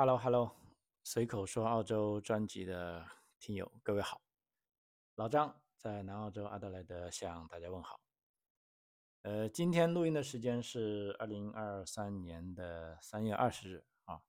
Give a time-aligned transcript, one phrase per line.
[0.00, 0.54] Hello，Hello，
[1.02, 3.04] 随口说澳洲专辑的
[3.40, 4.20] 听友，各位好，
[5.16, 7.98] 老张在南澳洲阿德莱德向大家问好。
[9.22, 14.22] 呃，今天录音的时间是二零二三年的三月二十日啊。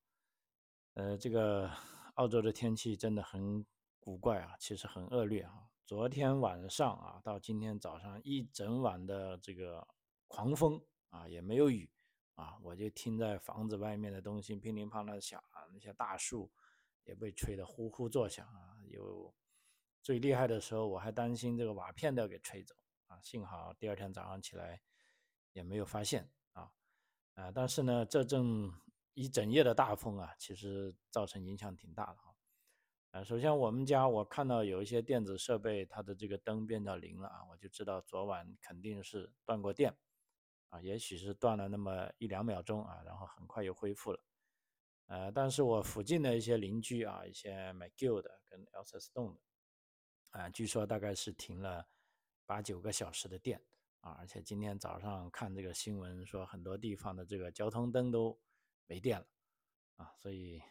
[0.94, 1.70] 呃，这个
[2.14, 3.64] 澳洲的天气真的很
[4.00, 5.68] 古怪啊，其实很恶劣啊。
[5.86, 9.86] 昨天晚上啊，到今天早上一整晚的这个
[10.26, 11.88] 狂风啊，也没有雨。
[12.40, 16.50] 啊，我就听在房子外面的东西乒铃乓啷响啊，那些大树
[17.04, 18.78] 也被吹得呼呼作响啊。
[18.88, 19.34] 有
[20.00, 22.74] 最厉害的时候，我还担心这个瓦片都要给吹走
[23.08, 23.20] 啊。
[23.20, 24.80] 幸好第二天早上起来
[25.52, 26.72] 也没有发现啊。
[27.34, 28.72] 啊，但是呢，这阵
[29.12, 32.34] 一整夜的大风啊，其实造成影响挺大的哈。
[33.10, 39.94] 啊，首先我们家我看到有一些电子设备它的这个灯变到零了啊，我就知道昨晚肯定是断过电。
[40.70, 44.20] 啊，也许是断了那么一两秒钟啊，然后很快又恢复了。
[45.06, 49.40] 呃，但是我附近的一些邻居啊，一些 McGill 的跟 Elsa Stone 的，
[50.30, 51.88] 啊，据说大概是停了
[52.46, 53.60] 八九个小时的电
[54.00, 58.40] 啊，而且今天早上看这个新闻说，很多地方的这个交通灯都
[58.86, 59.26] 没电了
[59.96, 60.62] 啊，所以，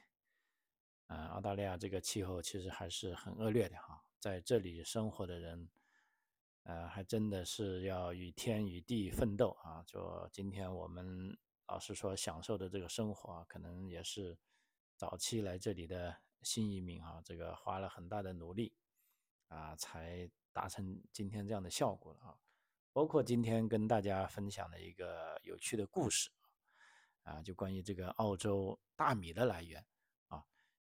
[1.08, 5.70] 呃，澳大利亚这个气候其实还是很恶劣的哈，在这里生活的人。
[6.70, 9.84] 呃，还真的是要与天与地奋斗啊！
[9.88, 11.36] 就今天我们
[11.67, 14.38] 老实说，享受的这个生活，可能也是
[14.95, 18.72] 早期来这里的新移民啊，这个花了很大的努力
[19.48, 22.38] 啊，才达成今天这样的效果了啊。
[22.94, 26.30] 包括今天跟大家分享的一个有趣的故事
[27.23, 29.83] 啊，就关于这个澳洲大米的来源。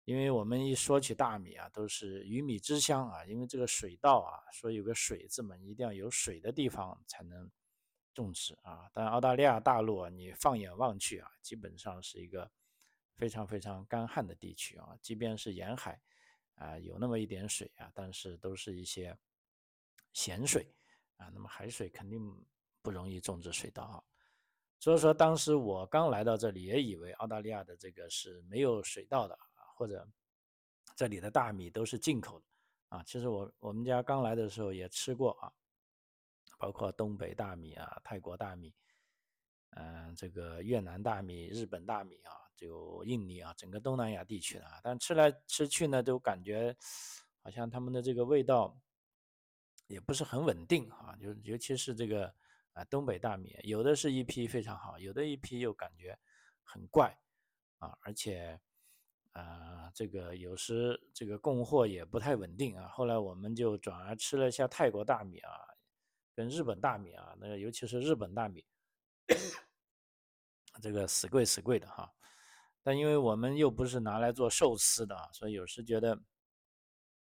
[0.06, 3.24] 因为我们一说起大米啊，都是鱼米之乡啊。
[3.24, 7.50] 因为这个水稻啊，说有个水字嘛，一定要有水的地方才能
[8.14, 8.88] 种植啊。
[8.94, 12.48] 但澳大利亚大陆啊，你放眼望去啊，基本上是一个
[13.16, 14.96] 非常非常干旱的地区啊。
[15.02, 16.00] 即便是沿海
[16.54, 19.14] 啊，有那么一点水啊，但是都是一些
[20.12, 20.72] 咸水
[21.16, 21.28] 啊。
[21.34, 22.22] 那么海水肯定
[22.80, 24.00] 不容易种植水稻啊。
[24.78, 29.36] 所以说，当时我刚来到这里，也以为澳大利亚的这个是没有水稻的。
[29.76, 30.08] 或者
[30.96, 32.46] 这里的大米都是进口的
[32.88, 35.52] 啊，其实我我们家刚来的时候也吃过啊，
[36.58, 38.72] 包括东北大米啊、泰国大米，
[39.72, 46.74] 嗯，这个越南大米、日本大米啊，就印尼啊，整个东南亚地区的啊，但吃来吃去呢，都感觉
[47.42, 48.74] 好像他们的这个味道
[49.88, 52.34] 也不是很稳定啊，就尤其是这个
[52.72, 56.18] 啊东北大米，有的是一批非常好，有的一批又感觉
[56.62, 57.14] 很怪
[57.78, 58.58] 啊，而且。
[59.36, 62.88] 啊，这个有时这个供货也不太稳定啊。
[62.88, 65.50] 后来我们就转而吃了一下泰国大米啊，
[66.34, 68.64] 跟日本大米啊，那个尤其是日本大米，
[70.80, 72.10] 这个死贵死贵的哈。
[72.82, 76.18] 但因为我们又不是拿来做寿司的，所以有时觉得，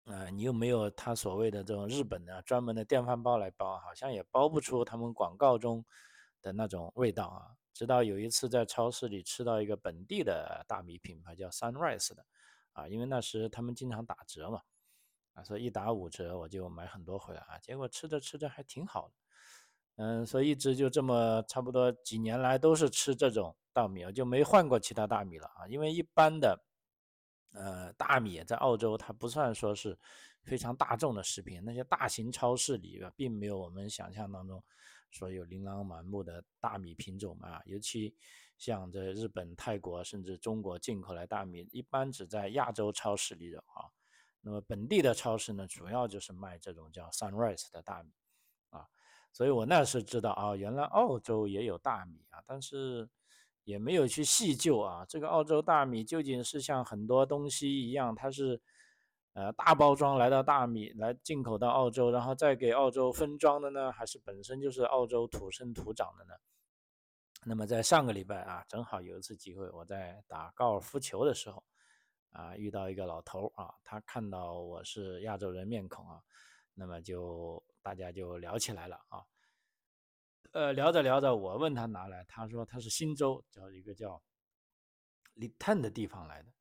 [0.03, 5.83] 呃，你又没有他所谓的这种日本的专门的电饭煲来煲，好像也煲不出他们广告中
[6.41, 7.55] 的那种味道啊。
[7.75, 12.25] 直到有一次在超市里吃到一个本地的大米品牌叫 Sunrise 的，
[12.71, 14.61] 啊，因为那时他们经常打折嘛，
[15.33, 19.13] 啊，所以一打五折我就买很多回来啊，结果吃着吃着还挺好的，
[19.97, 26.57] 嗯，所以一直就这么差不多几年来都是吃这种大米，我就没换过其他大米了啊，因为一般的，
[27.51, 29.99] 呃，大米在澳洲它不算说是
[30.43, 34.63] 非常大众的食品，那些大型超市里边并没有我们想象当中。
[35.15, 38.13] 所有琳琅满目的大米品种嘛，尤其
[38.57, 43.87] 像这日本、泰国甚至中国进口来大米，一般只在亚洲超市里有啊。
[44.41, 48.11] 那么本地的超市呢，主要就是卖这种叫 Sunrise 的大米
[48.71, 48.85] 啊。
[49.31, 53.09] 所以我那时知道啊，原来澳洲也有大米啊，但是
[53.63, 58.61] 也没有去细究啊，这个澳洲大米究竟是像很多东西一样，它是。
[59.35, 66.33] 呃，大包装来到大米来进口到澳洲，然后再给澳洲分装的呢，还是本身就是澳洲土生土长的呢？
[67.43, 71.61] 那么在上个礼拜啊，正好有一次机会，我在打高尔夫球的时候
[72.31, 76.21] 啊，遇到一个老头啊，他看到我是亚洲人面孔啊，
[76.73, 79.21] 那么就大家就聊起来了啊。
[80.53, 84.23] 呃，聊着聊着，我问他拿来，他说他是新州叫一个叫
[85.33, 86.54] l i t t n 的地方来的。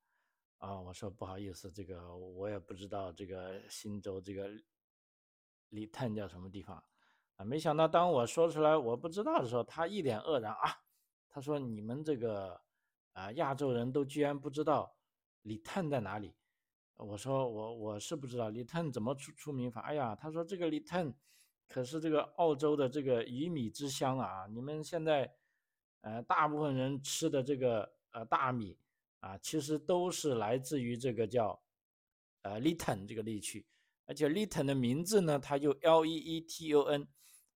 [0.65, 4.49] 啊，我说不好意思，这个我也不知道这个新州这个
[5.69, 6.83] 离探叫什么地方
[7.35, 7.45] 啊？
[7.45, 10.81] 没想到当我说出来我不知道的时候，他一脸愕然啊。
[11.29, 12.59] 他说：“你们这个
[13.13, 14.95] 啊亚洲人都居然不知道
[15.43, 16.33] 李探在哪里？”
[16.97, 21.13] 我说：“我我是不知道李探怎么出出名法。”哎呀，他说：“这个李探
[21.67, 24.47] 可是这个澳洲的这个鱼米之乡啊！
[24.47, 25.31] 你们现在
[26.01, 28.79] 呃大部分人吃的这个呃大米。”
[29.25, 31.59] 啊，其实都是来自于这个叫
[32.43, 33.65] 呃 Leeton 这个地区，
[34.05, 37.07] 而且 Leeton 的名字呢，它就 L E E T O N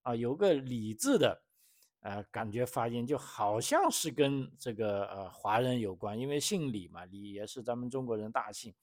[0.02, 1.40] 啊，有个李字的，
[2.00, 8.74] 呃，感觉发音就好像是跟这个呃华人有关，因为姓李嘛，李也是咱们中国人大姓。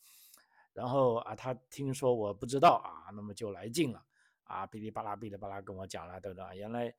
[0.71, 4.01] 然后啊，他听说我不知道啊，那么就来劲了
[4.45, 6.55] 啊，哔哩吧啦哔哩吧啦跟我讲了，等等？
[6.55, 6.95] 原来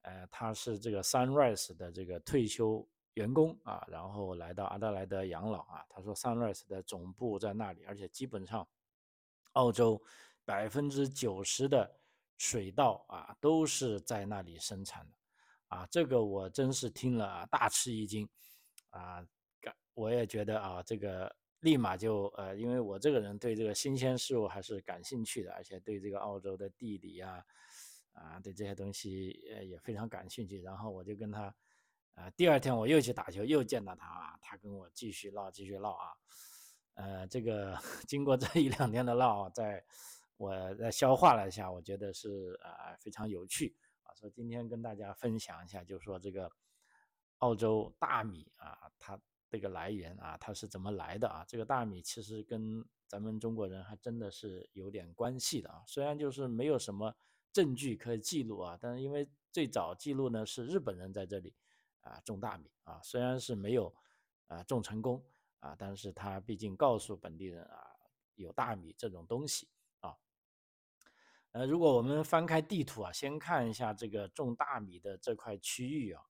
[0.00, 2.88] 呃他是这个 Sunrise 的这个退休。
[3.16, 5.84] 员工啊，然后来到阿德莱德养老啊。
[5.88, 8.66] 他说，Sunrise 的总部在那里，而且基本上
[9.52, 10.00] 澳洲
[10.44, 11.98] 百分之九十的
[12.36, 15.16] 水稻啊都是在那里生产的
[15.68, 15.86] 啊。
[15.90, 18.28] 这个我真是听了大吃一惊
[18.90, 19.26] 啊！
[19.62, 27.42] 感我也觉得啊，这个立马就呃，因为我这个人对这个新鲜事物还是感兴趣的，而且对这个澳洲的地理啊
[28.12, 30.60] 啊，对这些东西呃也非常感兴趣。
[30.60, 31.54] 然后我就跟他。
[32.16, 36.16] 啊，第二天我又去打球，又见到他啊，他跟我继续唠，继续唠啊。
[36.94, 37.78] 呃，这个
[38.08, 39.84] 经过这一两天的唠，在
[40.38, 46.50] 我在消化了一下，我觉得是啊非常有趣啊，所以今天跟大家分享一下，就是说这个
[47.40, 49.20] 澳洲大米啊，它
[49.50, 51.44] 这个来源啊，它是怎么来的啊？
[51.46, 57.14] 这个大米其实跟咱们中国人还真的是有点关系的啊，虽然就是没有什么
[57.52, 61.52] 证据可以记录啊，但是因为最早记录呢是日本人在这里。
[62.06, 63.92] 啊，种大米啊，虽然是没有
[64.46, 65.20] 啊种成功
[65.58, 67.84] 啊，但是他毕竟告诉本地人啊，
[68.36, 69.68] 有大米这种东西
[70.00, 70.16] 啊。
[71.50, 76.22] 呃，如果我们翻开地图啊，先看一下这个种大米的这块区域啊，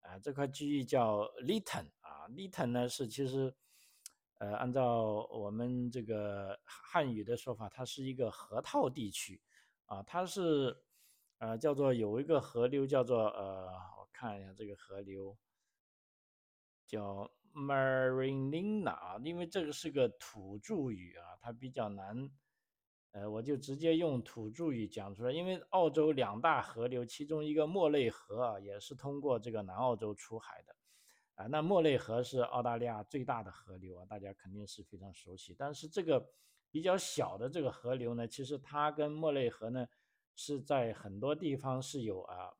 [0.00, 3.54] 啊，这块区域叫 Litton 啊，Litton 呢是其实
[4.38, 9.40] 呃，按照我们这个汉语的说法，它是一个河套地区
[9.86, 10.84] 啊，它是
[11.38, 13.93] 呃叫做有一个河流叫做呃。
[14.14, 15.36] 看一下这个河流，
[16.86, 22.30] 叫 Marinina，因为这个是个土著语啊，它比较难，
[23.10, 25.32] 呃，我就直接用土著语讲出来。
[25.32, 30.76] 因为澳洲两大河流，其中一个莫雷河啊，也是通过这个南澳洲出海的，
[31.34, 35.54] 啊，那莫雷河是澳大利亚最大的河流啊，大家肯定是非常熟悉。
[35.58, 36.30] 但是这个
[36.70, 39.86] 比较小的这个河流呢，其实它跟莫雷河呢
[40.36, 42.52] 是在很多地方是有啊。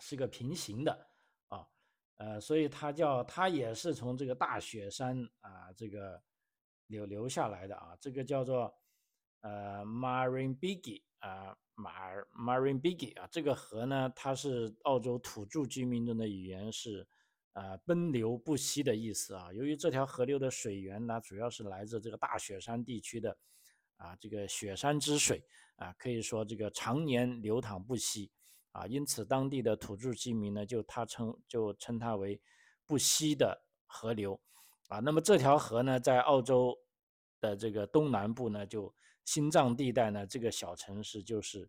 [0.00, 1.06] 是个平行的
[1.48, 1.66] 啊，
[2.16, 6.20] 呃，所以它叫它也是从这个大雪山啊这个
[6.86, 8.74] 流流下来的啊，这个叫做
[9.42, 17.06] 呃 Marin Bigi 啊马 Marin Bigi 啊，这个河呢，它是澳洲土著居民中的语言是
[17.52, 19.52] 呃奔流不息的意思啊。
[19.52, 23.36] 由于这条河流的水源呢，主要是来自这个大雪山地区的
[23.96, 25.44] 啊这个雪山之水
[25.76, 28.30] 啊，可以说这个常年流淌不息。
[28.72, 32.40] 啊，因此当地的土著居民呢，就他称就称它为
[32.86, 34.40] 不息的河流，
[34.88, 36.78] 啊，那么这条河呢，在澳洲
[37.40, 38.94] 的这个东南部呢，就
[39.24, 41.68] 心脏地带呢，这个小城市就是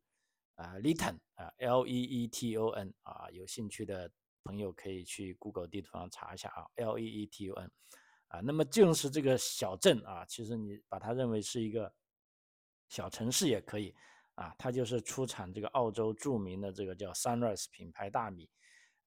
[0.55, 4.11] 啊，Leeton 啊，L E E T O N 啊，有兴趣的
[4.43, 7.71] 朋友可以去 Google 地图上查一下啊，L E E T O N
[8.27, 11.93] 啊，那么正是这个小镇啊，其实你把它认为是一个
[12.89, 13.95] 小城市也可以。
[14.35, 18.49] 啊，它就是出产这个澳洲著名的这个叫 Sunrise 品牌大米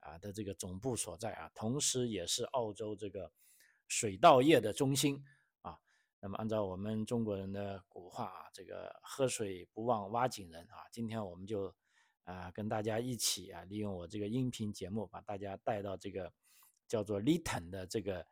[0.00, 3.32] 啊的这个总部所在啊，同时也是澳洲这个
[3.88, 5.24] 水稻业的中心
[5.62, 5.78] 啊。
[6.20, 11.74] 那么按照我们中国人的古话啊，这个喝水不忘挖井人啊，今天我们就
[12.24, 16.32] 啊跟大家一起啊，利用我这个音频节目，把大家带到这个
[16.86, 18.24] 叫做 Lytton 的这个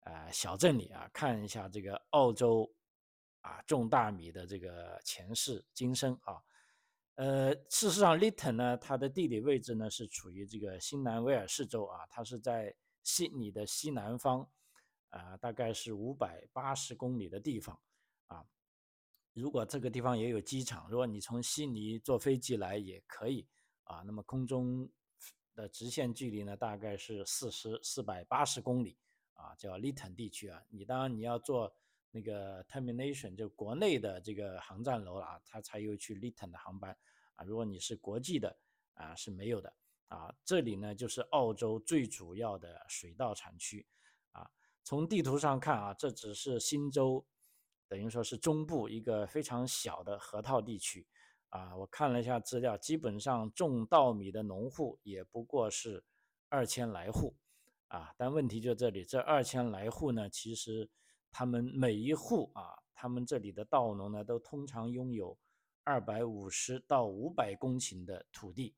[0.00, 2.74] 啊小镇里啊，看一下这个澳洲。
[3.42, 6.40] 啊，种大米的这个前世今生啊，
[7.16, 12.72] 呃，事实上，Lytton 呢，它的地理位置呢是处于这个新南威尔士州啊，它是在
[13.02, 14.48] 悉尼的西南方，
[15.08, 17.76] 啊，大概是五百八十公里的地方
[18.28, 18.46] 啊。
[19.32, 23.48] 如果这个地方也有机场，如果你从悉尼坐飞机来也可以
[23.82, 24.02] 啊。
[24.06, 24.88] 那么空中
[25.56, 28.96] 的直线距离呢，大概是四十四百八十公里
[29.32, 30.62] 啊，叫 Lytton 地区啊。
[30.68, 31.74] 你当然你要坐。
[32.14, 36.94] 那个 termination 就国内的这个航站楼了啊，它才有去 Lytton 的航班
[37.36, 37.44] 啊。
[37.44, 38.54] 如果你是国际的
[38.92, 39.72] 啊，是没有的
[40.08, 40.32] 啊。
[40.44, 43.86] 这里呢，就是澳洲最主要的水稻产区
[44.32, 44.50] 啊。
[44.84, 47.26] 从地图上看啊，这只是新州，
[47.88, 51.06] 等于说是中部一个非常小的河套地区
[51.48, 51.74] 啊。
[51.74, 56.04] 我看了一下资料，基本上种稻米的农户也不过是
[56.50, 57.34] 二千来户
[57.88, 58.14] 啊。
[58.18, 60.90] 但问题就这里，这二千来户呢，其实。
[61.32, 65.36] 他们每一户啊，他们这里的稻农呢，都通常拥有
[65.82, 68.76] 二百五十到五百公顷的土地，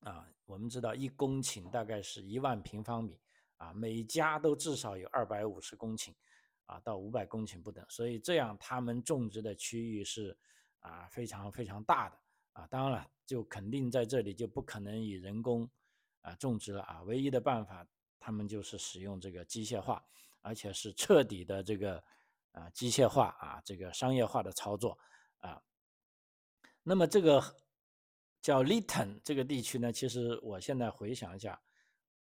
[0.00, 3.18] 啊，我们知道一公顷大概是一万平方米，
[3.56, 6.14] 啊，每家都至少有二百五十公顷
[6.66, 10.38] 啊到五百公顷不等，所以这样他们种植的区域是
[10.80, 12.18] 啊非常非常大的
[12.52, 12.66] 啊。
[12.66, 15.68] 当然了，就肯定在这里就不可能以人工
[16.20, 17.84] 啊种植了啊，唯一的办法
[18.20, 20.04] 他们就是使用这个机械化，
[20.40, 22.02] 而且是彻底的这个
[22.52, 24.98] 啊机械化啊这个商业化的操作
[25.38, 25.62] 啊。
[26.82, 27.42] 那么这个
[28.40, 31.60] 叫 Litton 这个地区呢，其实我现在回想一下，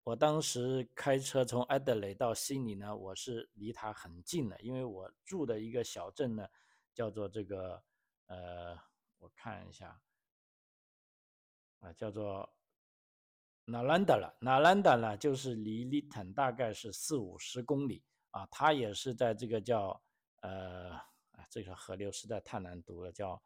[0.05, 6.47] 我当时开车从埃德雷到悉尼呢，我是离它很近的，因为我住的一个小镇呢，
[6.93, 7.83] 叫做这个
[8.27, 8.79] 呃，
[9.19, 10.01] 我看一下
[11.81, 12.49] 啊，叫做
[13.67, 20.03] Nalanda 了，Nalanda 呢就是离 Lytton 大概是四五十公里啊，它也是在这个叫
[20.41, 20.99] 呃，
[21.49, 23.43] 这个河流实在太难读了，叫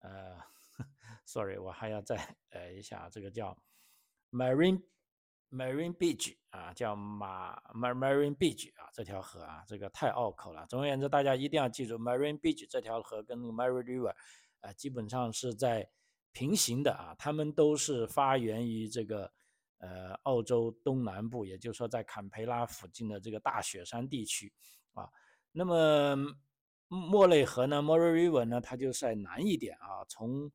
[0.00, 0.38] 呃。
[1.24, 3.56] Sorry，我还要再呃一下，这个叫
[4.30, 4.82] Marine
[5.50, 10.66] Marine Beach 啊，叫马 Marine Beach 啊，这条河啊，这个太拗口了。
[10.66, 14.14] 总而言之，大家一定要记住 Marine Beach 这条河跟 Mary River
[14.60, 15.88] 啊，基本上是在
[16.32, 19.32] 平行的啊，它们都是发源于这个
[19.78, 24.52] 呃澳洲东南部，也就是说在坎培拉附近的这个大雪山地区
[24.94, 25.08] 啊。
[25.52, 26.16] 那么
[26.88, 30.50] 莫雷河呢，Mary River 呢，它就在南一点啊，从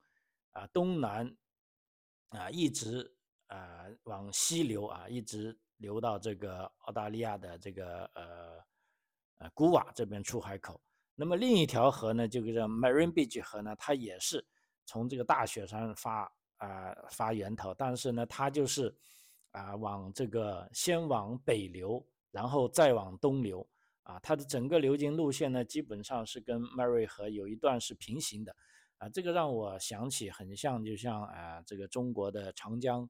[0.52, 1.36] 啊，东南
[2.30, 3.14] 啊，一直
[3.48, 8.64] 啊往西流啊，一直流到这个澳大利亚的这个呃
[9.40, 10.82] 呃古瓦这边出海口。
[11.16, 14.44] 那么另一条河呢，就叫 Marine Beach 河呢，它也是
[14.86, 18.96] 从这个大雪山发啊发源头，但是呢，它就是
[19.52, 23.68] 啊往这个先往北流，然后再往东流
[24.04, 28.56] 啊，它的整个流经路线呢，基本上是跟 Mary 河有一段是平行的。
[29.00, 33.10] 啊，这个让我想起很像，就像啊，这个中国的长江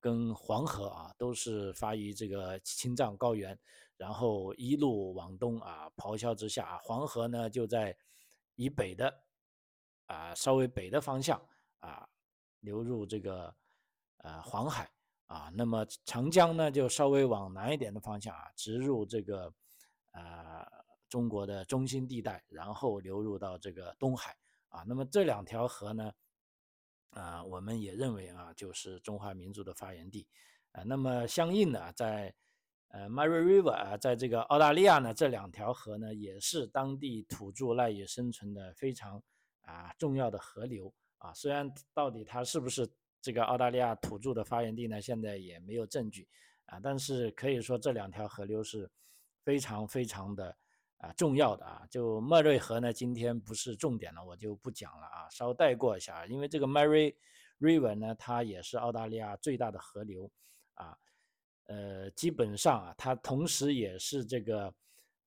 [0.00, 3.56] 跟黄河啊，都是发于这个青藏高原，
[3.96, 7.96] 然后一路往东啊，咆哮之下，黄河呢就在
[8.56, 9.22] 以北的
[10.06, 11.40] 啊稍微北的方向
[11.78, 12.08] 啊
[12.62, 13.54] 流入这个
[14.16, 14.90] 呃黄海
[15.26, 19.52] 啊，那么长江呢就稍微往南一点的方向啊，直入这个
[20.10, 20.66] 啊
[21.08, 24.36] 中国的中心地带，然后流入到这个东海。
[24.68, 26.10] 啊，那么这两条河呢，
[27.10, 30.26] 啊，我们也认为啊，就是中华民族的发源地，
[30.70, 32.34] 啊，那么相应的在，
[32.88, 39.22] 呃，Mary River 啊，在这个澳大利亚呢，这两条河呢，也是当地土著赖以生存的非常
[39.60, 40.90] 啊重要的河流
[41.22, 41.32] 啊。
[41.34, 42.88] 虽然到底它是不是
[43.20, 46.28] 这个澳大利亚土著的发源地呢，现在也没有证据
[46.66, 48.90] 啊，但是可以说这两条河流是
[49.44, 50.56] 非常非常的。
[50.98, 56.24] 啊，重要的啊，就莫瑞河呢，今天不是重点了，我就不讲了啊，稍带过一下。
[56.26, 57.12] 因为这个 Mary
[57.58, 60.30] River 呢，它也是澳大利亚最大的河流
[60.74, 60.96] 啊，
[61.64, 64.72] 呃，基本上啊，它同时也是这个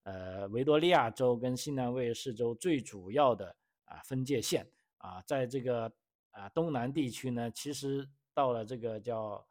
[0.03, 4.65] 呃维多利亚州跟新南威尔士州最主要的啊分界线
[5.05, 5.91] 啊，在这个
[6.31, 9.47] 啊东南地区呢，其实到了这个叫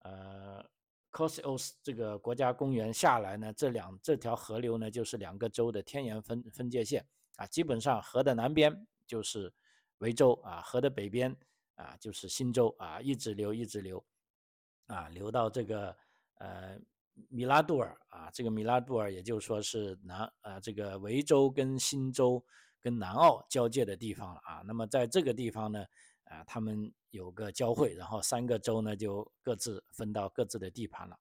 [0.00, 0.64] 呃。
[1.12, 7.02] Cosos 这个国家公园下来呢，这两这条河流呢，就是两个州的天然分分界线
[7.36, 7.46] 啊。
[7.46, 9.50] 基本上河的南边就是
[10.00, 11.34] 维州啊，河的北边
[11.76, 14.04] 啊就是新州啊，一直流一直流
[14.88, 15.96] 啊，流到这个
[16.34, 16.78] 呃
[17.30, 22.44] 米拉杜尔啊，这个米拉杜尔也就是说是南啊这个维州跟新州
[22.86, 24.62] 跟南澳交界的地方了啊。
[24.64, 25.84] 那么在这个地方呢。
[26.28, 31.16] 啊，他们有个交汇，然后三个州呢就各自分到各自的地盘了，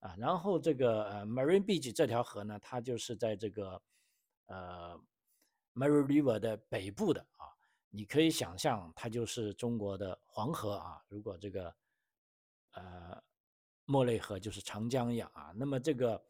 [0.00, 3.82] 啊，然后这个呃 Marine Beach 这条河呢，它就是在这个
[4.48, 5.00] 呃
[5.72, 7.48] Mary River 的北部的啊，
[7.88, 11.74] 你可以想象它就是中国的黄河啊，如果这个
[12.72, 13.22] 呃
[13.86, 16.22] 莫雷河就是长江一样啊，那么这个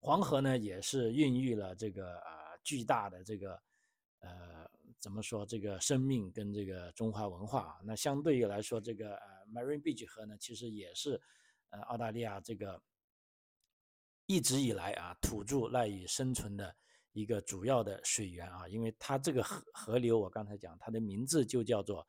[0.00, 3.62] 黄河呢也是孕育了这个啊巨大的这个
[4.24, 4.64] 呃。
[5.00, 7.76] 怎么说这个生命跟这个中华文化啊？
[7.84, 11.20] 那相对于来说，这个呃 Marine Beach 河呢，其实也是
[11.68, 12.80] 呃澳大利亚这个
[14.24, 16.74] 一直以来啊土著赖以生存的
[17.12, 22.06] 一个主要的水源啊，因为它这个河河流，我刚才讲它的名字就叫做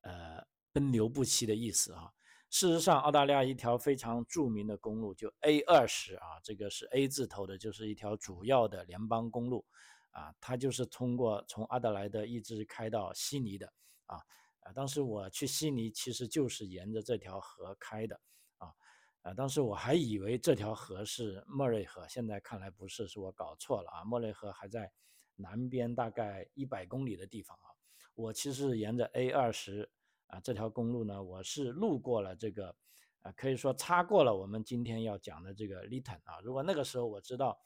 [0.00, 0.42] 呃
[0.72, 2.10] 奔流不息的意思啊。
[2.48, 9.66] 事实上，澳大利亚一条非常著名的公路就 A 二十啊，这个是 A 字头的，就是一条主要的联邦公路。
[10.12, 13.66] 啊，它就是通过从阿德莱德一直开到悉尼的，
[14.06, 14.16] 啊
[14.60, 18.20] 啊，当时我去悉尼其实就是沿着这条河开的，
[18.58, 18.72] 啊
[19.22, 24.92] 啊，当时我还以为这条河是莫瑞河，现在看来不是，是我搞错了啊，莫瑞河还在
[25.36, 27.72] 南边大概一百公里的地方啊，
[28.14, 29.90] 我其实沿着 A 二十
[30.26, 32.76] 啊这条公路呢，我是路过了这个
[33.22, 36.38] 啊，可以说擦过了我们今天要讲的这个 Litton 啊。
[36.42, 37.58] 如果那个时候我知道，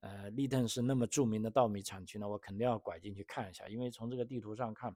[0.00, 4.94] 呃，Lytton 是那么著名的稻米产区呢，我肯定要拐进去看一下，因为从这个地图上看，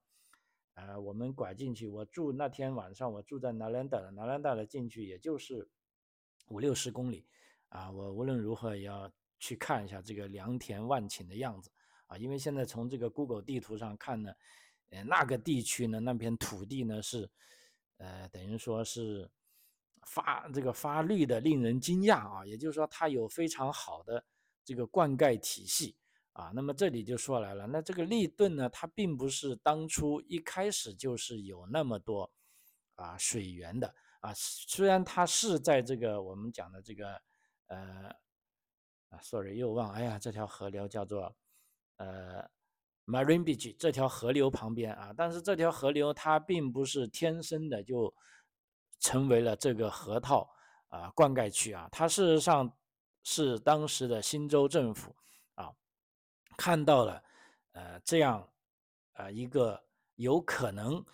[0.74, 5.68] 呃，我们拐进去，我住那天晚上我住在 Nalanda，Nalanda 的进去也就是
[6.48, 7.26] 五六十公里，
[7.68, 11.70] 啊，我无论如何也要去看一下这个良田万顷的样子
[12.06, 14.32] 啊，因为现在从这个 Google 地图上看呢，
[14.90, 17.30] 呃，那个地区呢，那片土地呢是。
[17.98, 19.30] 呃，等于说是
[20.02, 22.44] 发这个发绿的，令人惊讶啊！
[22.44, 24.22] 也就是说，它有非常好的
[24.64, 25.96] 这个灌溉体系
[26.32, 26.50] 啊。
[26.54, 32.30] 那么这里就说来了，那这个利顿呢，它并不是当初一开始就是有那么多
[32.94, 34.32] 啊水源的啊。
[34.34, 37.20] 虽然它是在这个我们讲的这个
[37.66, 38.10] 呃
[39.10, 41.36] 啊，sorry 又忘，哎呀，这条河流叫做
[41.96, 42.48] 呃。
[43.06, 48.14] Marine Beach 这条河流旁边啊，但是这条河流它并不是天生的就
[48.98, 50.50] 成为了这个河套
[50.88, 52.74] 啊灌溉区啊，它事实上
[53.24, 55.12] 是当时的新州政府
[55.56, 55.74] 啊
[56.56, 57.20] 看到了
[57.72, 58.48] 呃这样
[59.14, 59.82] 呃一个
[60.14, 61.04] 有可能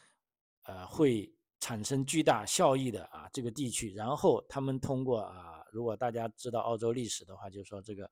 [0.64, 8.10] 呃会产生巨大效益的啊这个地区，然后他们通过啊，如果大家知道澳洲历史的话，就说这个。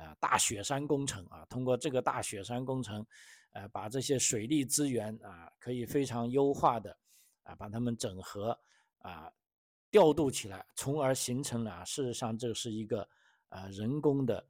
[0.00, 3.04] 啊，大雪山工程啊，通过这个大雪山工程，
[3.50, 6.96] 呃，把这些水利资源啊，可以非常优化的
[7.42, 8.56] 啊，把它们整合
[8.98, 9.28] 啊，
[9.90, 13.08] 调度起来，从而形成了事实上这是一个
[13.48, 14.46] 啊人工的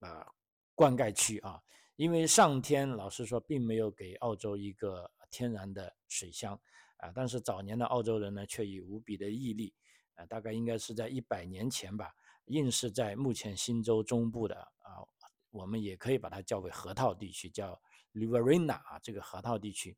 [0.00, 0.26] 啊
[0.74, 1.62] 灌溉区啊，
[1.96, 6.58] 因为上天老实说并没有给澳洲一个天然的水箱
[6.96, 9.74] 啊，但是早年的澳洲人呢，却以无比的毅力
[10.14, 12.14] 啊，大概应该是在一百年前吧。
[12.46, 15.06] 硬是在目前新州中部的啊，
[15.50, 17.80] 我们也可以把它叫为河套地区，叫
[18.12, 19.96] Riverina 啊，这个河套地区，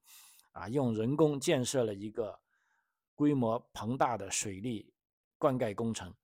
[0.51, 2.39] 啊，用人工建设了一个
[3.15, 4.93] 规模庞大的水利
[5.39, 6.15] 灌溉工程，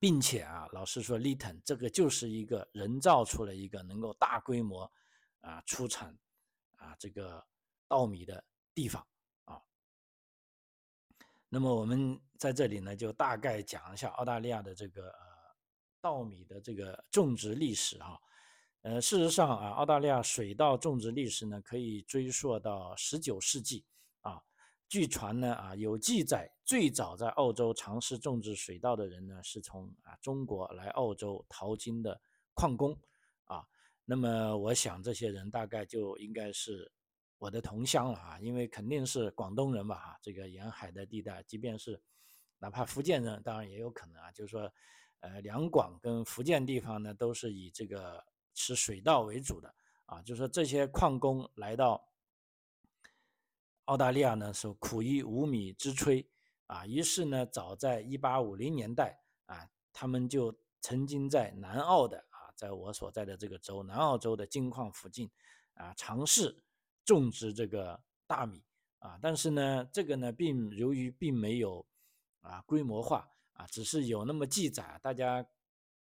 [0.00, 4.90] 并且啊，老实说，Lytton 这个就是一个人造出了一个能够大规模
[5.40, 6.16] 啊出产
[6.76, 7.44] 啊这个
[7.88, 9.06] 稻米的地方
[9.44, 9.60] 啊。
[11.48, 15.26] 那么我们在这里呢，就大概讲一下澳大利亚的这个呃
[16.00, 18.20] 稻米的这个种植历史哈。
[18.82, 23.84] 呃，事实上啊，澳大利亚水稻种植历史呢，可以追溯到十九世纪。
[24.94, 32.20] 据传呢啊，有记载最早在澳洲尝试种植水稻的人呢，是从啊中国来澳洲淘金的
[32.54, 32.96] 矿工
[33.46, 33.66] 啊。
[34.04, 36.92] 那么我想这些人大概就应该是。
[37.38, 42.00] 我的同乡了啊，因为肯定是广东人吧哈，这个沿海的地带，即便是
[42.58, 44.72] 哪怕福建人，当然也有可能啊，就是说，
[45.20, 49.74] 呃，两广跟福建地方呢，都是以这个吃水稻为主的
[50.06, 52.02] 啊，就是说这些矿工来到
[53.84, 56.26] 澳大利亚呢，是苦于无米之炊
[56.66, 65.30] 啊，于是呢，早在一八五零年代啊，他们就曾经在南澳的啊，在我所在的这个州南澳州的金矿附近
[65.74, 66.60] 啊，尝试。
[67.06, 68.64] 种植这个大米
[68.98, 71.86] 啊，但是呢，这个呢，并由于并没有
[72.40, 75.46] 啊规模化啊，只是有那么记载，大家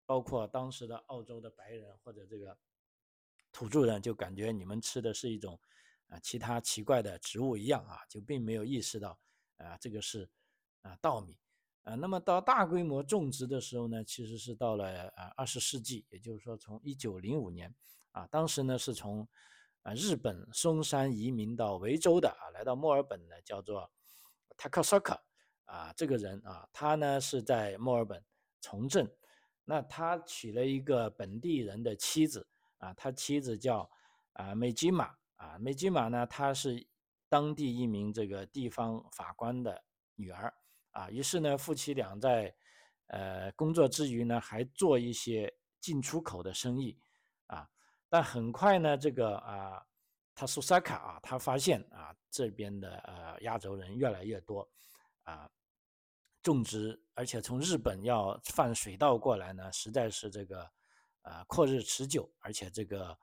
[0.04, 2.54] 包括当时的澳洲的白人或者这个
[3.50, 5.58] 土著人，就感觉你们吃的是一种
[6.12, 9.18] 啊其他奇怪的植物一样啊，就并没有意识到
[9.56, 10.28] 啊这个是
[10.82, 11.38] 啊稻米
[11.84, 11.94] 啊。
[11.94, 17.74] 那么到大规模种植的时候呢，其实是到了啊二十世纪，也就是说从一九零五年
[18.10, 19.26] 啊，当时呢是从。
[19.84, 23.90] 啊，日本松山移民到维州的啊，来到墨尔本呢，叫做
[24.56, 25.18] Takasaka
[25.64, 28.24] 啊，这个人啊，他呢是在墨尔本
[28.60, 29.10] 从政，
[29.64, 32.46] 那他娶了一个本地人的妻子
[32.78, 33.90] 啊，他妻子叫
[34.34, 35.12] 啊美吉玛
[35.42, 36.86] 啊，美吉玛呢，她是
[37.28, 39.82] 当地一名这个地方法官的
[40.14, 40.54] 女儿
[40.92, 42.54] 啊，于是呢，夫妻俩在
[43.08, 46.96] 呃工作之余呢，还做一些进出口的生意
[47.48, 47.68] 啊。
[48.08, 49.84] 但很快呢，这个啊，
[50.32, 54.70] 他苏萨卡啊，他发现啊，这边的呃亚洲人越来越多，
[55.24, 55.50] 啊，
[56.40, 60.70] 种植，而且从日本要贩水稻过来呢，实在是这个
[61.22, 63.18] 呃阔日持久，而且这个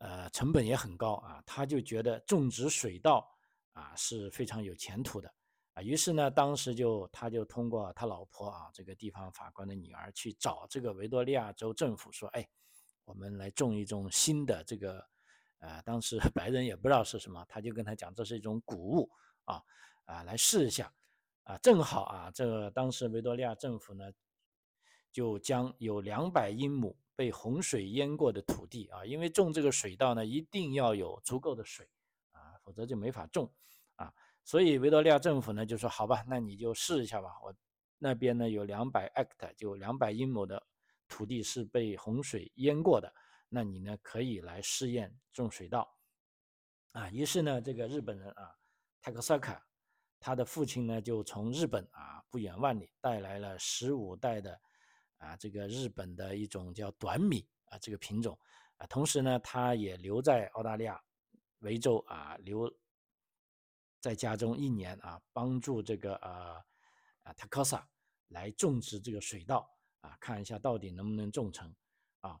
[0.00, 3.26] 呃成本也很高啊，他就觉得种植水稻
[3.72, 5.32] 啊是非常有前途的
[5.74, 12.46] 啊，于是呢，当时就他就通过他老婆啊，这个地方法官的女儿去找这个维多利亚州政府说，哎。
[13.06, 15.04] 我们来种一种新的这个，
[15.58, 19.10] 呃，当时 白人也不知道是什么，他就跟他讲这是一种谷物
[19.46, 19.60] 啊，
[20.04, 20.92] 啊，来试一下，
[21.42, 24.12] 啊，正好啊，这当时维多利亚政府呢，
[25.10, 31.86] 就将有两百英亩被洪水淹过的土地啊，因为种这个水稻呢，一定要有足够的水
[32.32, 33.52] 啊，否则就没法种
[33.96, 34.10] 啊，
[34.42, 37.28] 所以维多利亚政府呢就说好吧，那你就试一下吧。
[37.44, 37.54] 我
[37.98, 40.66] 那边呢有两百 act，就两百英亩的
[41.08, 43.12] 土地是被洪水淹过的，
[43.50, 45.94] 那你呢可以来试验种水稻。
[46.92, 48.50] 啊，于是呢，这个日本人啊，
[49.02, 49.62] 泰克萨卡，
[50.18, 54.58] 他的父亲呢就从日本啊不远万里带来了十五袋的
[55.20, 58.36] 啊这个日本的一种叫短米啊这个品种
[58.78, 61.00] 啊，同时呢，他也留在澳大利亚
[61.60, 62.70] 维州啊留
[64.00, 66.54] 在家中一年啊，帮助这个呃
[67.22, 67.88] 啊泰克萨
[68.28, 71.72] 来种植这个水稻啊，看一下到底能不能种成
[72.22, 72.40] 啊。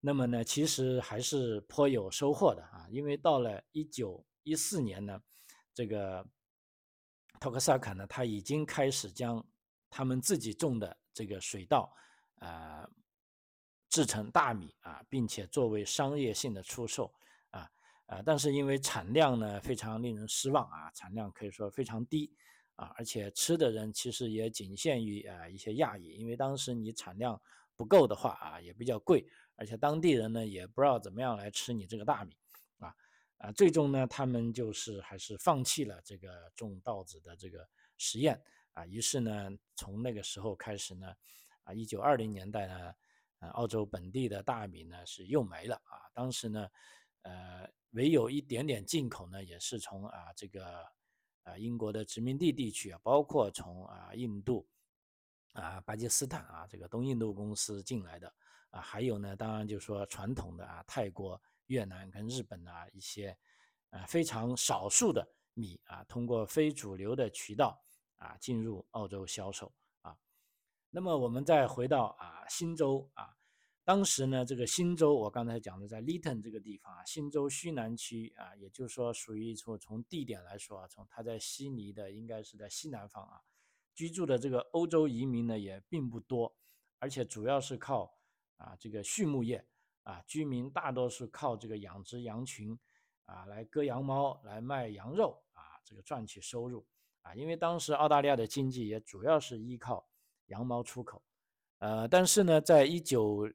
[0.00, 5.22] 那么呢，其实还是颇有收获的啊，因为到了一九一四年呢，
[5.72, 6.26] 这个
[7.40, 9.46] 托克萨卡呢，他已经开始将
[9.88, 11.94] 他们自己种的这个水稻，
[12.40, 12.88] 呃，
[13.88, 17.12] 制成大米啊，并且作为商业性的出售
[17.50, 17.70] 啊，
[18.06, 22.34] 呃，但是因为产量呢非常令人失望啊，产量可以说非常低
[22.76, 27.40] 啊，而且吃的人其实也仅限于啊一些亚裔，因为当时你产量
[27.76, 29.26] 不够的话啊，也比较贵。
[29.56, 32.34] 而且当地人呢也不知道怎么样来吃你这个大米，
[32.78, 32.92] 啊
[33.36, 38.42] 啊，最终呢他们就是还是放弃了这个种稻子的这个实验
[38.72, 38.86] 啊。
[38.86, 41.14] 于是呢从那个时候开始呢，
[41.64, 42.94] 啊，一九二零年代呢，
[43.38, 46.08] 啊，澳洲本地的大米呢是又没了啊。
[46.12, 46.68] 当时呢，
[47.22, 50.84] 呃，唯有一点点进口呢，也是从啊这个
[51.42, 54.66] 啊英国的殖民地地区啊，包括从啊印度
[55.52, 58.32] 啊巴基斯坦啊这个东印度公司进来的。
[58.70, 63.36] 啊，还有呢，当然就是说传统的啊，泰国、越南跟日本啊一些，
[63.90, 67.78] 啊非常少数的米啊，通过非主流的渠道
[68.22, 70.16] 啊进入澳洲销售啊。
[70.90, 73.36] 那么我们再回到啊新州啊，
[73.84, 83.42] 当时呢这个新州我刚才讲的在 Lytton 这个地方啊，新州西南区啊，也就是说属于从从地点来说啊，从它在悉尼的应该是在西南方啊，
[83.94, 86.56] 居住的这个欧洲移民呢也并不多，
[86.98, 88.18] 而且主要是靠。
[88.58, 89.66] 啊，这个畜牧业
[90.04, 92.78] 啊，居民大多数靠这个养殖羊群
[93.24, 96.86] 啊，来割羊毛，来卖羊肉啊，这个赚取收入
[97.22, 97.34] 啊。
[97.34, 100.06] 因为当时澳大利亚的经济也主要是依靠
[100.46, 101.22] 羊毛出口，
[101.78, 103.50] 呃，但是呢，在一九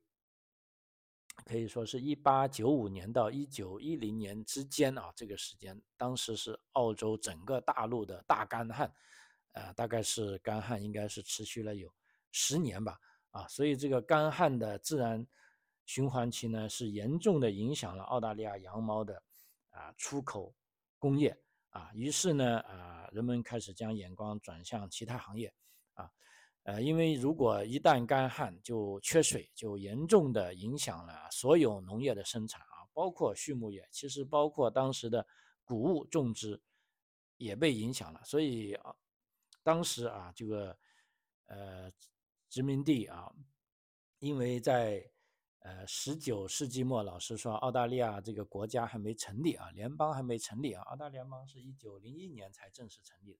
[1.45, 8.91] 可以说是一八九五年到一九一零年之间啊，这个时间，当时是澳洲整个大陆的大干旱，
[9.51, 11.93] 呃，大概是干旱应该是持续了有
[12.31, 12.99] 十年吧。
[13.31, 15.23] 啊，所以这个干旱的自然
[15.85, 19.21] 循环期呢，是严重的影响了澳大利亚羊毛的
[19.69, 20.55] 啊出口
[20.97, 21.37] 工业
[21.77, 21.91] 啊。
[21.93, 25.53] 于是呢，啊，人们开始将眼光转向其他行业
[25.93, 26.09] 啊，
[26.63, 35.25] 呃，因为如果一旦干旱，就缺水，就严重的影响了所有农业的生产啊，包括畜牧业，其实包括当时的
[35.63, 36.61] 谷物种植
[37.37, 38.21] 也被影响了。
[38.25, 38.95] 所以啊，
[39.63, 40.77] 当时啊，这个
[41.45, 41.91] 呃。
[42.49, 43.29] 殖民地啊，
[44.19, 45.05] 因为在
[45.67, 50.81] 呃十九世纪末，老实说，澳大利亚这个国家还没成立啊，联邦还没成立啊。
[50.83, 53.39] 澳大联邦是一九零一年才正式成立的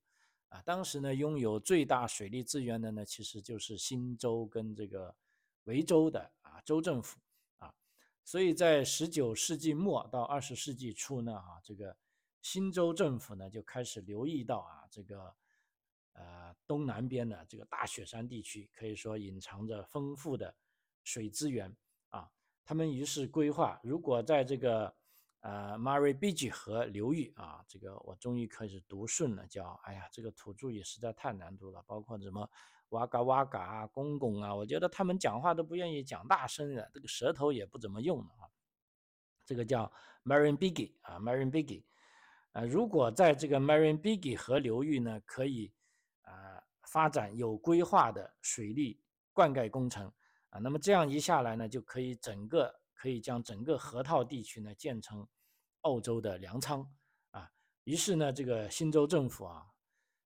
[0.50, 0.60] 啊。
[0.60, 5.16] 当时呢，拥有最大水利资源的呢，其实就是新州跟这个
[5.64, 7.18] 维州的啊州政府
[7.56, 7.74] 啊。
[8.22, 11.96] 所以在十九世纪末到二十世纪初呢，啊，这个
[12.42, 15.34] 新州政府呢就开始留意到啊这个。
[16.14, 20.52] 呃，东南边的这个大雪山地区，可以说隐藏着丰富的
[21.04, 21.72] 水资源
[22.10, 22.30] 啊。
[22.64, 24.94] 他们于是规划，如果在这个
[25.40, 32.50] 呃 m a r i b i g 河流域啊，这个我终于开始读顺了，叫哎呀，这个土著语实在太难读了，包括什么
[32.90, 38.48] 哇嘎哇嘎啊、公公啊，我觉得他们讲话都不愿意讲大声的，这个舌头也不怎么用了啊。
[39.46, 39.90] 这个叫
[40.24, 41.82] Marin Bigge 啊，Maribyrnong，
[42.52, 45.72] 呃，如果在这个 Marin Bigge 河流域呢，可以。
[46.22, 49.00] 啊，发展有规划的水利
[49.32, 50.12] 灌溉工程
[50.50, 55.26] 啊，那么这样一下来呢，就可以整个可以将整个河套地区呢建成
[55.82, 56.90] 澳洲的粮仓
[57.30, 57.50] 啊。
[57.84, 59.66] 于是呢，这个新州政府啊，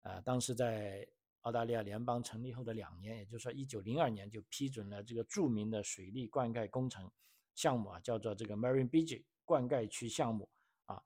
[0.03, 1.07] 呃，当时在
[1.41, 7.11] 澳大利亚联邦成立后的两年，也就是说一九零二年，就批准了这个著名的水利灌溉工程
[7.53, 10.49] 项目啊，叫做这个 Marine Beach 灌溉区项目
[10.85, 11.01] 啊。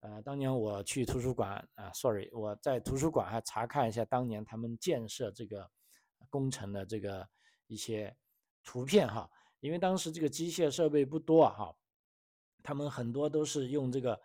[0.00, 5.68] 呃，当年我去图书馆啊，sorry，我在图书馆还查看一下当年他们建设这个
[6.28, 7.28] 工程的这个
[7.66, 8.16] 一些
[8.70, 9.28] 图片哈，
[9.58, 11.76] 因为当时这个机械设备不多啊哈，
[12.62, 14.20] 他们很多都是用这个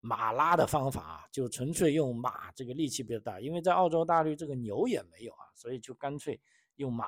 [0.00, 6.40] 马拉的方法，就纯粹用马，这个力气比较大，因为在澳洲大陆这个牛也没有啊，所以就干脆
[6.76, 7.04] 用马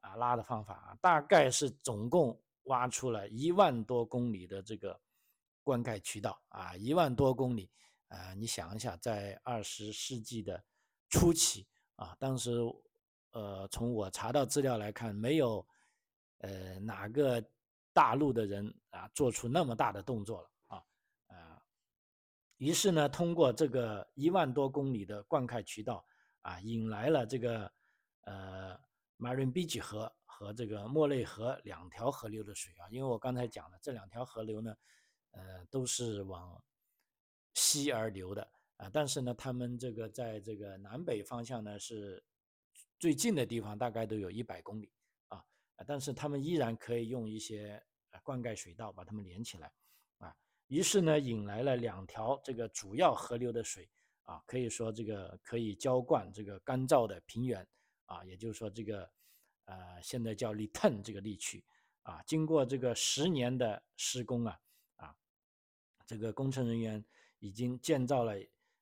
[0.00, 5.00] 啊拉的方法啊，大概是总共挖出了一万多公里的这个。
[5.64, 7.70] 灌溉渠道啊，一万多公里
[8.08, 10.60] 啊，你想一下，在二十世纪的
[11.08, 12.58] 初期啊，当时
[13.30, 15.64] 呃，从我查到资料来看，没有
[16.42, 17.42] 呃哪个
[17.92, 20.84] 大陆的人啊做出那么大的动作了啊
[21.26, 21.62] 啊。
[22.58, 26.04] 于是呢，通过这个一万多公里的灌溉渠道
[26.42, 27.72] 啊，引来了这个
[28.22, 28.78] 呃
[29.16, 32.86] 马伦比吉河和这个莫内河两条河流的水啊。
[32.90, 34.76] 因为我刚才讲了，这两条河流呢，
[35.32, 36.62] 呃，都是往
[37.54, 42.24] 西而流的啊，但是呢，他们这个在这个南北方向呢是
[42.98, 44.90] 最近的地方，大概都有一百公里
[45.86, 47.82] 但是他们依然可以用一些
[48.22, 49.72] 灌溉水道把它们连起来
[50.18, 50.34] 啊，
[50.68, 53.88] 于是呢，引来了两条这个主要河流的水
[54.22, 57.66] 啊，可以说这个可以浇灌这个干燥的平原
[58.06, 59.10] 啊，也就是说这个
[59.64, 61.64] 呃现在叫利腾这个地区
[62.02, 64.58] 啊，经过这个十年的施工啊
[64.96, 65.14] 啊，
[66.06, 67.04] 这个工程人员。
[67.44, 68.34] 已经建造了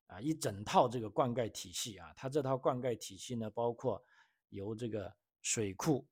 [0.07, 4.05] 啊一整套这个灌溉体系啊，它这套灌溉体系呢，包括
[4.51, 5.11] 由这个
[5.41, 6.07] 水库、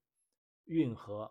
[0.69, 1.31] 运河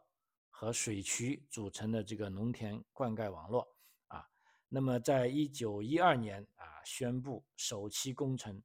[0.49, 3.67] 和水渠组成的这个农田灌溉网络
[4.07, 4.27] 啊。
[4.67, 8.61] 那么，在一九一二年啊，宣布首期工程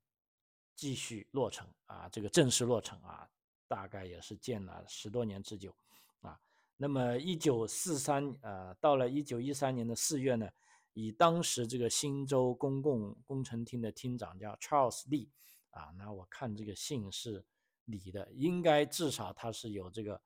[0.75, 3.29] 继续落成啊，这个正式落成啊，
[3.69, 5.73] 大概也是建了十多年之久
[6.21, 6.39] 啊。
[6.77, 10.51] 那么，一九四三呃，到了一九一三年的四月呢。
[10.95, 15.27] 以当时这个新州公共工程厅的厅长叫 Charles Lee，
[15.71, 17.43] 啊，那我看这个姓是
[17.87, 20.21] 李的，应该至少他是有这个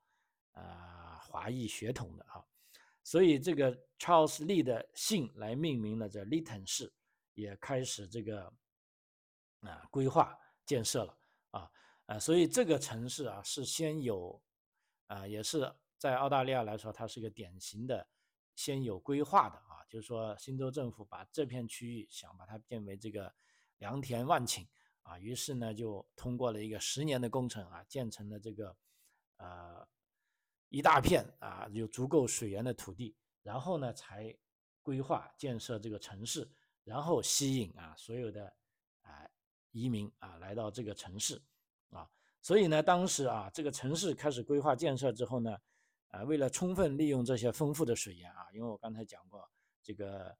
[0.57, 2.43] 呃华裔血统的啊，
[3.03, 6.91] 所以这个 Charles Lee 的姓来命名了这 Lytton 市，
[7.33, 8.51] 也开始这个
[9.61, 11.17] 啊规划建设了
[11.51, 11.71] 啊
[12.07, 14.41] 啊，所以这个城市啊是先有
[15.07, 18.07] 啊，也是在澳大利亚来说，它是一个典型的
[18.55, 19.85] 先有规划的啊。
[19.89, 23.33] 就是说，新州政府把这片区域想把它变为这个
[23.77, 24.67] 良田万顷
[25.03, 28.75] 啊，于是呢就通过了一个十年的工程啊，建成了这个
[29.37, 29.87] 呃
[30.69, 34.35] 一大片啊有足够水源的土地，然后呢才
[34.81, 36.49] 规划建设这个城市，
[36.83, 38.53] 然后吸引啊所有的
[39.01, 39.27] 啊
[39.71, 41.41] 移民啊来到这个城市
[41.89, 42.09] 啊，
[42.41, 45.57] 所以呢当时啊这个城市开始规划建设之后呢，
[46.07, 49.47] 啊为了充分利用这些丰富的水源啊，因为我刚才讲过。
[49.83, 50.35] 这个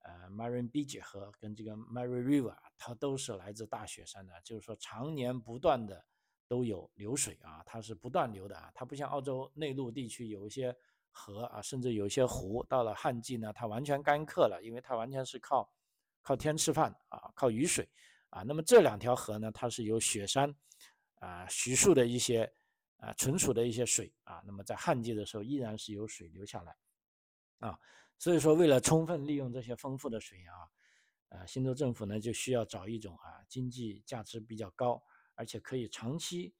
[0.00, 6.04] 呃 m a r i n b e 河跟这个 Mary River，它都是来自大雪山的，就是说常年不断的
[6.50, 10.76] 都有流水啊，它是不断流的啊，它不像澳洲内陆地区有一些
[11.12, 15.72] 河啊，甚至有一些湖，到了旱季呢，它完全干涸了，因为它完全是靠
[16.22, 17.88] 靠天吃饭啊，靠雨水
[18.30, 18.42] 啊。
[18.42, 20.52] 那么这两条河呢，它是由雪山
[21.20, 22.52] 啊徐庶的一些
[22.96, 26.76] 啊存储的一些水啊，那么在旱季的时候依然是有水流下来
[27.60, 27.78] 啊。
[28.18, 30.68] 所以说，为了充分利用这些丰富的水源啊，
[31.28, 35.00] 呃，新州政府呢就需要找一种啊经济价值比较高，
[35.40, 36.54] 而且可以长期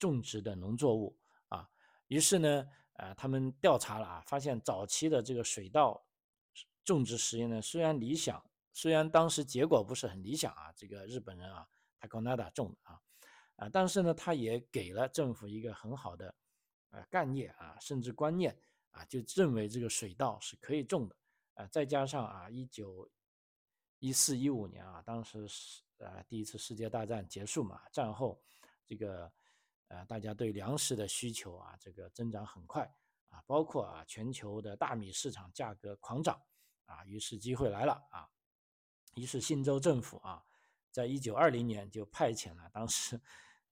[0.00, 1.70] 种植的农作物啊。
[2.08, 6.04] 于是呢，呃，他们调查了啊，发现早期的这个水稻
[6.84, 11.64] 种植实验呢，虽然理想，虽然当时结果不是很理想啊，这个日本人啊，
[12.00, 13.00] 他高纳达种的啊，
[13.54, 16.34] 啊，但是呢，他也给了政府一个很好的
[16.90, 18.58] 呃概念啊，甚至观念。
[18.96, 21.14] 啊，就认为这个水稻是可以种的，
[21.52, 23.06] 啊，再加上啊，一九
[23.98, 28.40] 一四一五年啊，当时是呃第一次世界大战结束嘛，战后
[28.84, 29.32] 这个
[29.88, 32.82] 呃大家对粮食的需求啊，这个增长很快
[33.28, 36.40] 啊，包括啊全球的大米市场价格狂涨
[36.84, 38.28] 啊，于是机会来了啊，
[39.14, 40.44] 于是新州政府啊，
[40.90, 43.20] 在一九二零年就派遣了，当时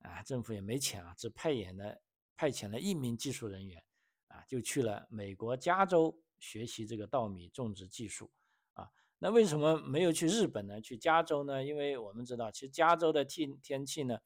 [0.00, 2.00] 啊政府也没钱啊，只派遣了
[2.36, 3.84] 派遣了一名技术人员。
[4.28, 8.28] 啊，就去了美国加州学习这个稻米种植技术，
[8.72, 8.90] 啊，
[9.24, 10.78] 那为什么没有去日本呢？
[10.82, 11.64] 去加州呢？
[11.64, 14.18] 因为我们知道，其实加州的天天气呢，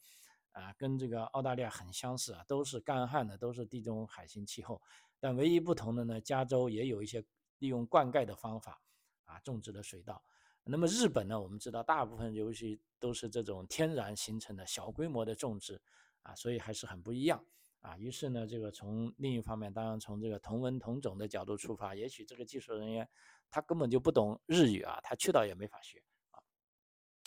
[0.50, 4.82] 啊，跟这个澳大利亚很相似啊，都是干旱的，都是地中海型气候，
[5.20, 7.24] 但唯一不同的呢，加州也有一些
[7.60, 8.82] 利用灌溉的方法
[9.24, 10.20] 啊种植的水稻。
[10.64, 15.80] 那么日本呢，我们知道大部分尤其都是这种天然形成的小规模的种植，
[16.22, 17.40] 啊，所以还是很不一样。
[17.80, 23.08] 啊，于是呢，这个从另一方面，当然从这个同文同种的角度出发，也许这个技术人员
[23.50, 26.42] 他根本就不懂日语啊，他去到也没法学啊，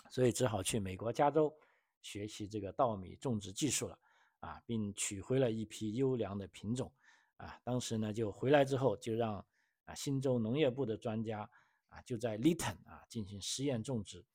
[0.10, 1.54] 所以只好去美国加州
[2.02, 4.00] 学习这个稻米种植技术了
[4.40, 6.92] 啊，并取回了一批优良的品种
[7.38, 7.60] 啊。
[7.64, 9.46] 当时呢，就回来之后就让
[9.86, 11.50] 啊新州农业部的专家
[11.90, 14.26] 啊就在 Lytton 啊进行实验种植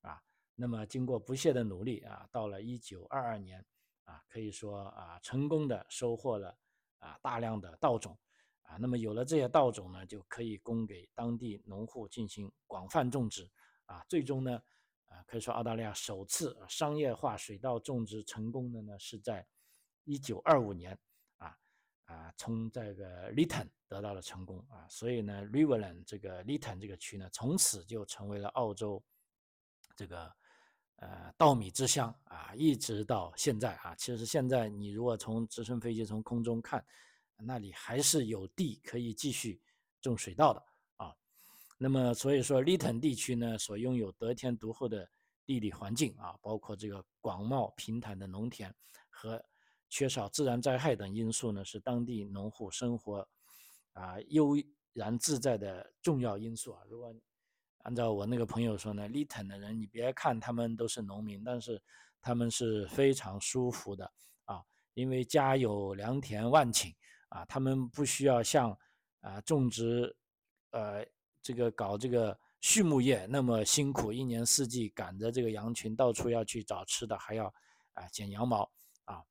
[0.00, 0.22] 啊。
[0.54, 3.64] 那么经过不懈的努力啊，到了一九二二年。
[4.06, 6.56] 啊，可以说啊，成功的收获了
[7.00, 8.16] 啊大量的稻种
[8.66, 13.48] 啊，那么有了这些稻种呢，就可以供给当地农户进行广泛种植
[13.86, 14.60] 啊，最终呢，
[15.06, 19.46] 啊，可以说澳大利亚首次商业化水稻种植成功的呢，是在
[20.04, 20.98] 一九二五年
[21.38, 21.56] 啊
[22.04, 29.02] 啊，从这个 Lytton 得到了成功啊，所以呢，Riverland 这个 Lytton 这个区呢，从此就成为了澳洲
[29.94, 30.32] 这个
[30.96, 36.84] 呃稻米之乡啊，一直到现在啊，其实现在你如果从直升飞机从空中看，
[37.38, 39.60] 那里还是有地可以继续
[40.00, 40.62] 种水稻的
[40.96, 41.14] 啊。
[41.78, 45.08] 那么，所以说，利腾地区呢，所拥有得天独厚的
[45.44, 48.74] 地理环境啊，包括这个广袤平坦的农田
[49.08, 49.44] 和
[49.88, 53.28] 缺少自然灾害等因素呢，是当地农户生活
[53.92, 54.56] 啊悠
[54.92, 56.82] 然自在的重要因素啊。
[56.88, 57.14] 如果
[57.78, 61.80] 按照我那个朋友说呢，利腾的人，你别看他们都是农民，但是
[62.20, 64.10] 他们是非常舒服的
[64.46, 64.60] 啊，
[64.94, 66.92] 因为家有良田万顷
[67.36, 68.76] 啊，他们不需要像
[69.20, 70.16] 啊种植
[70.70, 71.04] 呃。
[71.42, 77.46] 这个搞这个畜牧业那么辛苦，一年四季赶着这个羊群到处要去找吃的，还要
[77.92, 78.68] 啊剪羊毛
[79.04, 79.22] 啊。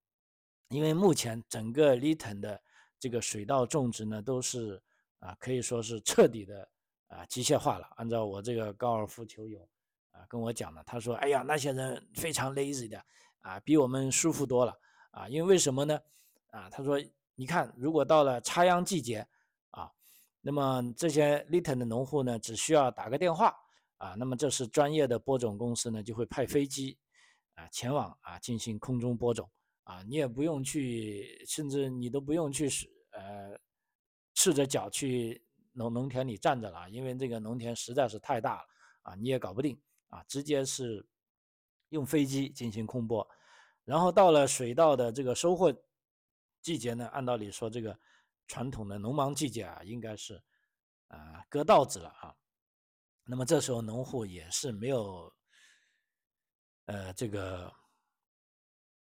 [0.69, 2.61] 因为目前整个 Lytton 的
[2.97, 4.81] 这个水稻种植呢，都是
[5.19, 6.69] 啊可以说是彻底的
[7.07, 7.85] 啊机械化了。
[7.97, 9.67] 按照我这个高尔夫球友
[10.11, 13.05] 啊跟我讲的，他说：“哎呀，那些人非常 lazy 的
[13.41, 14.73] 啊，比我们舒服多了
[15.11, 15.27] 啊。
[15.27, 15.99] 因为为什么呢？
[16.51, 16.97] 啊，他说，
[17.35, 19.27] 你看，如果到了插秧季节。”
[19.71, 19.91] 啊
[20.47, 23.51] 那么这些 Lytton 的农户呢，只需要打个电话
[23.97, 26.95] 啊，那么这是专业的播种公司呢，就会派飞机
[27.55, 29.49] 啊前往啊进行空中播种
[29.85, 32.69] 啊，你也不用去，甚至你都不用去
[33.09, 33.59] 呃
[34.35, 35.43] 赤着脚去
[35.73, 38.67] 农农田里站着了，因为这个农田实在是太大了
[39.01, 39.75] 啊，你也搞不定
[40.09, 41.03] 啊，直接是
[41.89, 43.27] 用飞机进行空播，
[43.83, 45.75] 然后到了水稻的这个收获
[46.65, 47.97] 季节呢，按道理说这个。
[48.47, 50.39] 传统的农忙季节啊，应该是
[51.07, 52.31] 啊割稻子了啊。
[53.23, 55.33] 那么这时候农户也是没有
[56.85, 57.73] 呃这个，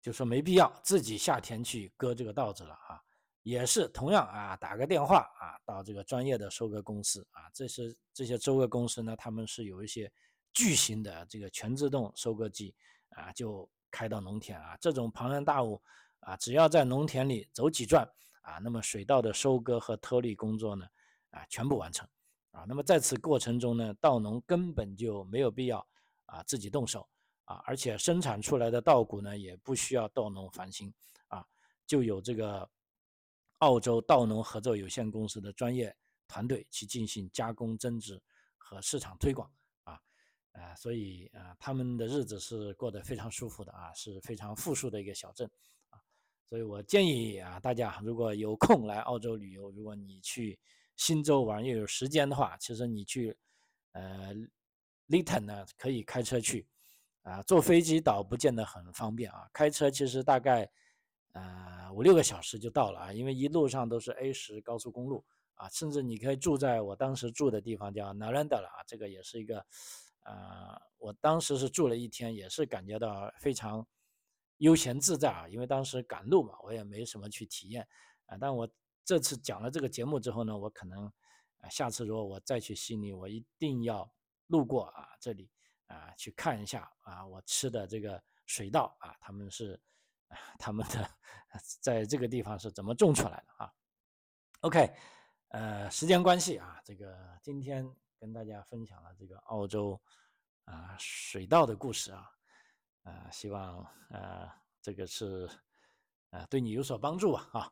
[0.01, 3.03] 就说没必要自己下田去割这个稻子了啊。
[3.41, 10.09] 也是同样啊，打个电话啊，到这个专业的收割公司啊，这是这些收割公司呢，他们是有一些
[10.53, 12.73] 巨型的这个全自动收割机
[13.09, 15.83] 啊，就开到农田啊，这种庞然大物
[16.25, 18.07] 啊，只要在农田里走几转。
[18.43, 20.85] 啊，那么水稻的收割和脱粒工作呢，
[21.29, 22.05] 啊，全部完成，
[22.51, 25.87] 啊，那么在此过程中呢，稻农根本就没有必要
[26.25, 27.07] 啊自己动手，
[27.45, 30.93] 啊，而且生产出来的稻谷呢，也不需要稻农烦心，
[31.29, 31.47] 啊，
[31.87, 32.69] 就有这个
[33.59, 35.95] 澳洲稻农合作有限公司的专业
[36.27, 38.21] 团队去进行加工、增值
[38.57, 39.49] 和市场推广，
[39.85, 39.97] 啊，
[40.51, 45.49] 啊，所以啊，他们的日子是过得非常舒服的啊，是非常富庶的一个小镇。
[46.53, 50.59] 所以我建议啊，大家如果有空来澳洲旅游，如果你去
[50.95, 53.35] 新州玩又有时间的话，其实你去
[53.93, 54.35] 呃
[55.09, 56.67] Lytton 呢可以开车去，
[57.23, 60.71] 啊，坐飞机倒不见得很方便啊，开车其实大概
[61.31, 69.65] 呃五六个小时就到了啊，因为一路上都是 A 十高速公路啊，甚至你可以住在我当时住的地方叫 Naranda 了啊，这个也是一个
[70.19, 73.83] 呃，我当时是住了一天，也是感觉到非常。
[74.63, 77.85] 悠闲自在啊，因为当时赶路嘛，我也没什么去体验
[78.27, 78.37] 啊。
[78.39, 78.67] 但我
[79.03, 81.05] 这次讲了这个节目之后呢，我可能
[81.59, 84.09] 啊，下次如果我再去悉尼，我一定要
[84.47, 85.51] 路过啊这里
[85.87, 89.77] 啊，去看一下啊，我吃的这个水稻啊，他们是
[90.29, 91.11] 啊，他们的
[91.81, 93.73] 在这个地方是怎么种出来的啊
[94.61, 94.93] ？OK，
[95.49, 97.85] 呃，时间关系啊，这个今天
[98.17, 100.01] 跟大家分享了这个澳洲
[100.63, 102.29] 啊水稻的故事啊。
[103.03, 105.49] 啊，希望啊这个是
[106.31, 107.71] 啊对你有所帮助吧啊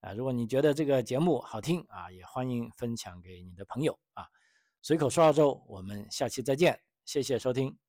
[0.00, 4.26] 啊，如果你觉得这个节目好听啊，也欢迎分享给你的朋友啊。
[4.82, 7.85] 随口说澳洲，我们下期再见，谢谢收听。